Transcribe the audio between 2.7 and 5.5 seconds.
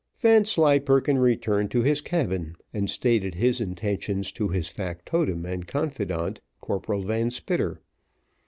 and stated his intentions to his factotum